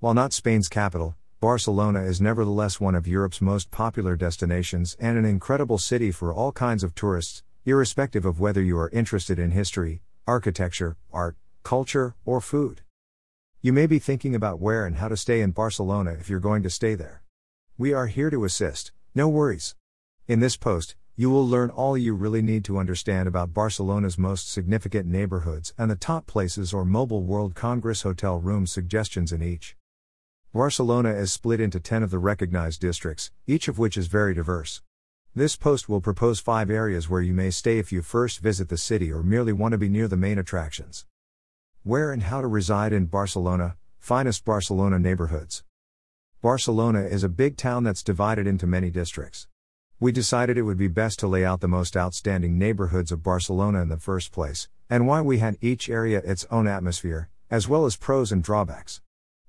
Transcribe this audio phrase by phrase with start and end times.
[0.00, 5.24] While not Spain's capital, Barcelona is nevertheless one of Europe's most popular destinations and an
[5.24, 10.00] incredible city for all kinds of tourists, irrespective of whether you are interested in history,
[10.24, 12.82] architecture, art, culture, or food.
[13.60, 16.62] You may be thinking about where and how to stay in Barcelona if you're going
[16.62, 17.24] to stay there.
[17.76, 19.74] We are here to assist, no worries.
[20.28, 24.48] In this post, you will learn all you really need to understand about Barcelona's most
[24.48, 29.74] significant neighborhoods and the top places or Mobile World Congress hotel room suggestions in each.
[30.54, 34.80] Barcelona is split into 10 of the recognized districts, each of which is very diverse.
[35.34, 38.78] This post will propose five areas where you may stay if you first visit the
[38.78, 41.04] city or merely want to be near the main attractions.
[41.82, 45.64] Where and how to reside in Barcelona, finest Barcelona neighborhoods.
[46.40, 49.48] Barcelona is a big town that's divided into many districts.
[50.00, 53.82] We decided it would be best to lay out the most outstanding neighborhoods of Barcelona
[53.82, 57.84] in the first place, and why we had each area its own atmosphere, as well
[57.84, 59.02] as pros and drawbacks.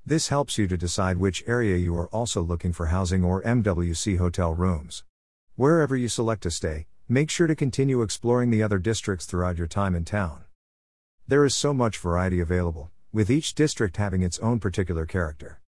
[0.06, 4.18] This helps you to decide which area you are also looking for housing or MWC
[4.18, 5.04] hotel rooms.
[5.56, 9.68] Wherever you select to stay, make sure to continue exploring the other districts throughout your
[9.68, 10.44] time in town.
[11.28, 15.62] There is so much variety available, with each district having its own particular character.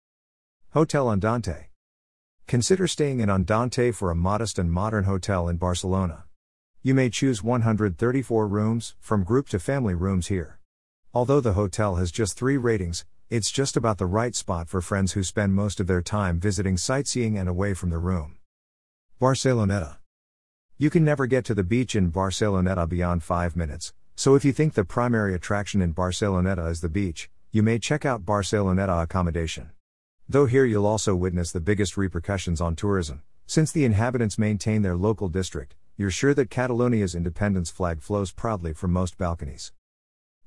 [0.72, 1.70] Hotel Andante.
[2.48, 6.23] Consider staying in Andante for a modest and modern hotel in Barcelona.
[6.81, 10.59] You may choose 134 rooms, from group to family rooms here.
[11.14, 15.13] Although the hotel has just three ratings, it's just about the right spot for friends
[15.13, 18.35] who spend most of their time visiting sightseeing and away from the room.
[19.21, 19.99] Barceloneta.
[20.77, 24.52] You can never get to the beach in Barceloneta beyond 5 minutes, so if you
[24.52, 29.69] think the primary attraction in Barceloneta is the beach, you may check out Barceloneta accommodation.
[30.27, 34.97] Though here you'll also witness the biggest repercussions on tourism, since the inhabitants maintain their
[34.97, 39.71] local district, you're sure that Catalonia's independence flag flows proudly from most balconies.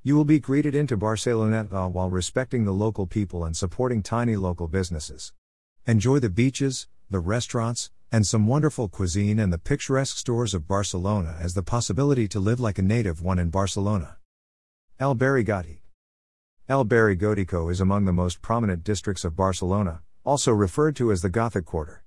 [0.06, 4.36] You will be greeted into Barceloneta uh, while respecting the local people and supporting tiny
[4.36, 5.33] local businesses.
[5.86, 11.38] Enjoy the beaches, the restaurants, and some wonderful cuisine and the picturesque stores of Barcelona
[11.41, 14.18] as the possibility to live like a native one in Barcelona.
[15.01, 15.79] El Barri Gòtic.
[16.68, 21.23] El Barri Gótico is among the most prominent districts of Barcelona, also referred to as
[21.23, 22.05] the Gothic Quarter.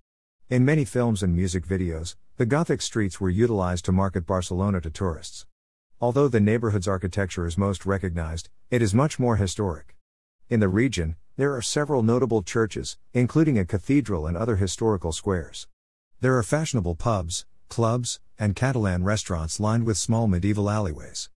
[0.51, 4.91] In many films and music videos, the Gothic streets were utilized to market Barcelona to
[4.91, 5.47] tourists.
[5.99, 9.95] Although the neighborhood's architecture is most recognized, it is much more historic.
[10.47, 15.67] In the region, there are several notable churches, including a cathedral and other historical squares.
[16.21, 21.25] There are fashionable pubs, clubs, and Catalan restaurants lined with small medieval alleyways.